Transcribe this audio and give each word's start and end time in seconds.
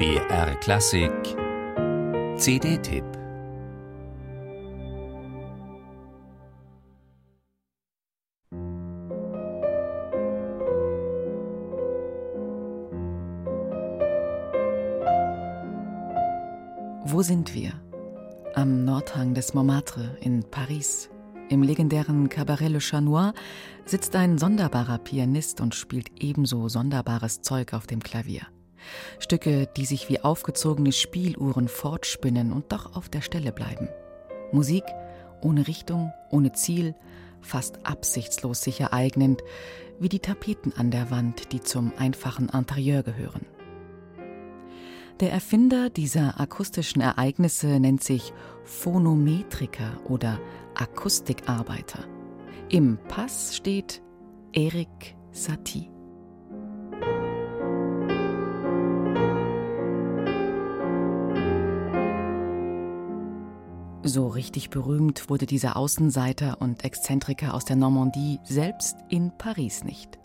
BR 0.00 0.54
Klassik 0.60 1.12
CD-Tipp 2.38 3.04
Wo 17.04 17.20
sind 17.20 17.54
wir? 17.54 17.72
Am 18.54 18.86
Nordhang 18.86 19.34
des 19.34 19.52
Montmartre 19.52 20.16
in 20.22 20.42
Paris. 20.50 21.10
Im 21.50 21.62
legendären 21.62 22.30
Cabaret 22.30 22.70
Le 22.70 22.78
Chat 22.78 23.04
Noir 23.04 23.34
sitzt 23.84 24.16
ein 24.16 24.38
sonderbarer 24.38 24.96
Pianist 24.96 25.60
und 25.60 25.74
spielt 25.74 26.22
ebenso 26.22 26.70
sonderbares 26.70 27.42
Zeug 27.42 27.74
auf 27.74 27.86
dem 27.86 28.00
Klavier. 28.00 28.46
Stücke, 29.18 29.68
die 29.76 29.84
sich 29.84 30.08
wie 30.08 30.20
aufgezogene 30.20 30.92
Spieluhren 30.92 31.68
fortspinnen 31.68 32.52
und 32.52 32.72
doch 32.72 32.96
auf 32.96 33.08
der 33.08 33.22
Stelle 33.22 33.52
bleiben. 33.52 33.88
Musik 34.52 34.84
ohne 35.42 35.66
Richtung, 35.66 36.12
ohne 36.30 36.52
Ziel, 36.52 36.94
fast 37.40 37.86
absichtslos 37.86 38.62
sich 38.62 38.80
ereignend, 38.80 39.42
wie 39.98 40.08
die 40.08 40.20
Tapeten 40.20 40.72
an 40.76 40.90
der 40.90 41.10
Wand, 41.10 41.52
die 41.52 41.60
zum 41.60 41.92
einfachen 41.96 42.48
Interieur 42.48 43.02
gehören. 43.02 43.46
Der 45.20 45.32
Erfinder 45.32 45.90
dieser 45.90 46.40
akustischen 46.40 47.02
Ereignisse 47.02 47.78
nennt 47.78 48.02
sich 48.02 48.32
Phonometriker 48.64 50.00
oder 50.08 50.40
Akustikarbeiter. 50.74 52.04
Im 52.70 52.98
Pass 53.08 53.54
steht 53.54 54.00
Eric 54.52 55.16
Satie. 55.30 55.90
So 64.12 64.26
richtig 64.26 64.70
berühmt 64.70 65.30
wurde 65.30 65.46
dieser 65.46 65.76
Außenseiter 65.76 66.60
und 66.60 66.82
Exzentriker 66.82 67.54
aus 67.54 67.64
der 67.64 67.76
Normandie 67.76 68.40
selbst 68.42 68.96
in 69.08 69.30
Paris 69.38 69.84
nicht. 69.84 70.18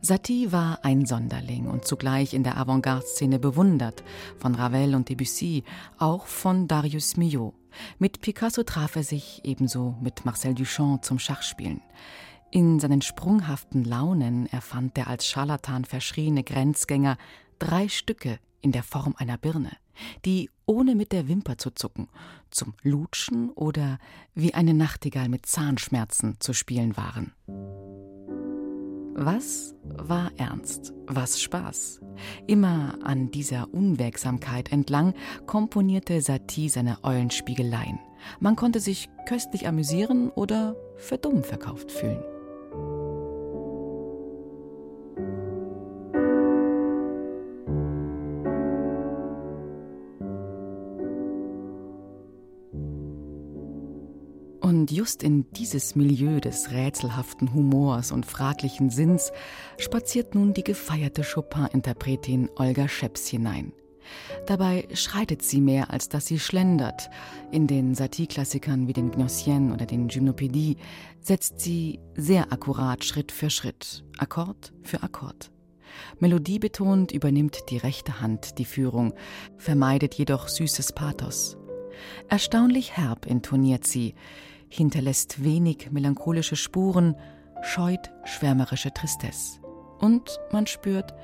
Satie 0.00 0.50
war 0.50 0.80
ein 0.82 1.06
Sonderling 1.06 1.68
und 1.68 1.86
zugleich 1.86 2.34
in 2.34 2.42
der 2.42 2.56
Avantgarde-Szene 2.56 3.38
bewundert, 3.38 4.02
von 4.38 4.56
Ravel 4.56 4.96
und 4.96 5.08
Debussy, 5.08 5.62
auch 5.98 6.26
von 6.26 6.66
Darius 6.66 7.16
Milhaud. 7.16 7.54
Mit 8.00 8.22
Picasso 8.22 8.64
traf 8.64 8.96
er 8.96 9.04
sich 9.04 9.40
ebenso 9.44 9.94
mit 10.00 10.24
Marcel 10.24 10.54
Duchamp 10.54 11.04
zum 11.04 11.20
Schachspielen. 11.20 11.80
In 12.50 12.80
seinen 12.80 13.02
sprunghaften 13.02 13.84
Launen 13.84 14.48
erfand 14.48 14.96
der 14.96 15.06
als 15.06 15.28
Scharlatan 15.28 15.84
verschriene 15.84 16.42
Grenzgänger 16.42 17.16
drei 17.60 17.86
Stücke 17.88 18.40
in 18.62 18.72
der 18.72 18.82
Form 18.82 19.14
einer 19.16 19.38
Birne 19.38 19.70
die 20.24 20.50
ohne 20.66 20.94
mit 20.94 21.12
der 21.12 21.28
Wimper 21.28 21.58
zu 21.58 21.70
zucken, 21.70 22.08
zum 22.50 22.74
Lutschen 22.82 23.50
oder 23.50 23.98
wie 24.34 24.54
eine 24.54 24.74
Nachtigall 24.74 25.28
mit 25.28 25.46
Zahnschmerzen 25.46 26.36
zu 26.40 26.52
spielen 26.52 26.96
waren. 26.96 27.32
Was 29.20 29.74
war 29.82 30.30
ernst, 30.36 30.92
was 31.06 31.42
Spaß? 31.42 32.00
Immer 32.46 32.98
an 33.02 33.32
dieser 33.32 33.72
Unwägsamkeit 33.74 34.70
entlang 34.70 35.14
komponierte 35.46 36.20
Satie 36.20 36.68
seine 36.68 37.02
Eulenspiegeleien. 37.02 37.98
Man 38.38 38.54
konnte 38.54 38.78
sich 38.78 39.08
köstlich 39.26 39.66
amüsieren 39.66 40.30
oder 40.30 40.76
für 40.96 41.18
dumm 41.18 41.42
verkauft 41.42 41.90
fühlen. 41.90 42.22
Und 54.68 54.90
just 54.90 55.22
in 55.22 55.50
dieses 55.52 55.96
Milieu 55.96 56.40
des 56.40 56.70
rätselhaften 56.70 57.54
Humors 57.54 58.12
und 58.12 58.26
fraglichen 58.26 58.90
Sinns 58.90 59.32
spaziert 59.78 60.34
nun 60.34 60.52
die 60.52 60.62
gefeierte 60.62 61.22
Chopin-Interpretin 61.22 62.50
Olga 62.56 62.86
Scheps 62.86 63.28
hinein. 63.28 63.72
Dabei 64.44 64.86
schreitet 64.92 65.40
sie 65.40 65.62
mehr, 65.62 65.90
als 65.90 66.10
dass 66.10 66.26
sie 66.26 66.38
schlendert. 66.38 67.08
In 67.50 67.66
den 67.66 67.94
Satie-Klassikern 67.94 68.88
wie 68.88 68.92
den 68.92 69.10
Gnossienne 69.10 69.72
oder 69.72 69.86
den 69.86 70.08
Gymnopädie 70.08 70.76
setzt 71.18 71.60
sie 71.60 71.98
sehr 72.14 72.52
akkurat 72.52 73.02
Schritt 73.06 73.32
für 73.32 73.48
Schritt, 73.48 74.04
Akkord 74.18 74.74
für 74.82 75.02
Akkord. 75.02 75.50
Melodiebetont 76.18 77.12
übernimmt 77.12 77.70
die 77.70 77.78
rechte 77.78 78.20
Hand 78.20 78.58
die 78.58 78.66
Führung, 78.66 79.14
vermeidet 79.56 80.12
jedoch 80.12 80.46
süßes 80.46 80.92
Pathos. 80.92 81.56
Erstaunlich 82.28 82.98
herb 82.98 83.24
intoniert 83.24 83.86
sie, 83.86 84.14
hinterlässt 84.68 85.42
wenig 85.42 85.90
melancholische 85.90 86.56
Spuren, 86.56 87.14
scheut 87.62 88.10
schwärmerische 88.24 88.92
Tristesse. 88.92 89.60
Und 89.98 90.38
man 90.52 90.66
spürt, 90.66 91.14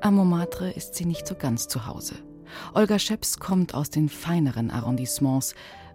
am 0.00 0.16
Montmartre 0.16 0.70
ist 0.70 0.94
sie 0.94 1.04
nicht 1.04 1.26
so 1.26 1.34
ganz 1.34 1.68
zu 1.68 1.86
Hause. 1.86 2.16
Olga 2.74 2.98
Scheps 2.98 3.38
kommt 3.38 3.74
aus 3.74 3.90
den 3.90 4.08
feineren 4.08 4.70
Arrondissements, 4.70 5.54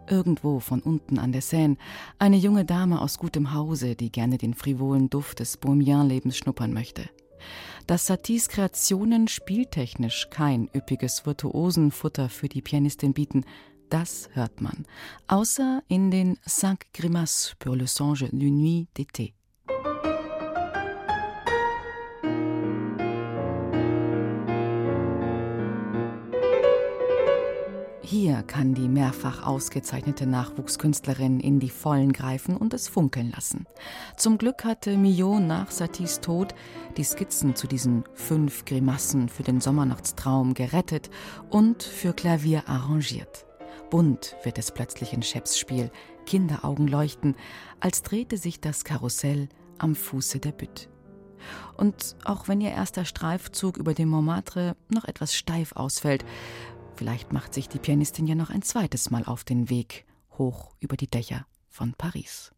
irgendwo 0.09 0.59
von 0.59 0.81
unten 0.81 1.19
an 1.19 1.31
der 1.31 1.41
Seine, 1.41 1.78
eine 2.19 2.38
junge 2.38 2.66
Dame 2.66 3.02
aus 3.02 3.17
gutem 3.17 3.53
Hause, 3.53 3.96
die 3.96 4.12
gerne 4.12 4.38
den 4.38 4.53
frivolen 4.53 5.09
Duft 5.09 5.40
des 5.40 5.57
Bohemian-Lebens 5.57 6.38
schnuppern 6.38 6.73
möchte. 6.73 7.09
Dass 7.88 8.07
Saties 8.07 8.50
Kreationen 8.50 9.28
spieltechnisch 9.28 10.29
kein 10.29 10.69
üppiges 10.75 11.25
Virtuosenfutter 11.25 12.29
für 12.29 12.47
die 12.47 12.62
Pianistin 12.62 13.13
bieten, 13.13 13.46
das 13.90 14.29
hört 14.34 14.62
man, 14.62 14.85
außer 15.28 15.84
in 15.88 16.12
den 16.12 16.38
Cinq 16.47 16.85
Grimaces 16.94 17.56
pour 17.59 17.75
le 17.75 17.88
songe 17.88 18.29
d'une 18.31 18.57
nuit 18.57 18.88
d'été. 18.96 19.34
Hier 28.07 28.44
kann 28.44 28.75
die 28.75 28.88
mehrfach 28.88 29.46
ausgezeichnete 29.46 30.28
Nachwuchskünstlerin 30.28 31.40
in 31.40 31.59
die 31.59 31.72
Vollen 31.72 32.13
greifen 32.13 32.56
und 32.56 32.73
es 32.73 32.88
funkeln 32.88 33.31
lassen. 33.31 33.66
Zum 34.16 34.38
Glück 34.38 34.63
hatte 34.63 34.96
Millot 34.96 35.41
nach 35.41 35.72
Saties 35.72 36.22
Tod 36.22 36.53
die 36.97 37.03
Skizzen 37.03 37.56
zu 37.56 37.67
diesen 37.67 38.03
fünf 38.13 38.63
Grimassen 38.66 39.28
für 39.28 39.44
den 39.44 39.59
Sommernachtstraum 39.59 40.53
gerettet 40.53 41.09
und 41.50 41.81
für 41.81 42.13
Klavier 42.13 42.69
arrangiert. 42.69 43.46
Bunt 43.90 44.36
wird 44.44 44.58
es 44.58 44.72
plötzlich 44.72 45.13
in 45.13 45.24
Scheps 45.24 45.58
Spiel, 45.58 45.91
Kinderaugen 46.25 46.88
leuchten, 46.88 47.36
als 47.80 48.02
drehte 48.02 48.38
sich 48.38 48.59
das 48.59 48.84
Karussell 48.84 49.50
am 49.78 49.96
Fuße 49.96 50.40
der 50.40 50.52
Bütt. 50.52 50.90
Und 51.78 52.16
auch 52.24 52.47
wenn 52.47 52.62
ihr 52.62 52.72
erster 52.72 53.06
Streifzug 53.06 53.78
über 53.78 53.94
den 53.94 54.09
Montmartre 54.09 54.75
noch 54.90 55.06
etwas 55.06 55.35
steif 55.35 55.74
ausfällt, 55.74 56.25
vielleicht 56.96 57.34
macht 57.34 57.53
sich 57.53 57.69
die 57.69 57.80
Pianistin 57.80 58.28
ja 58.28 58.35
noch 58.35 58.50
ein 58.50 58.62
zweites 58.62 59.12
Mal 59.12 59.25
auf 59.25 59.44
den 59.44 59.69
Weg 59.69 60.06
hoch 60.38 60.75
über 60.80 60.97
die 60.97 61.09
Dächer 61.09 61.46
von 61.69 61.94
Paris. 61.94 62.52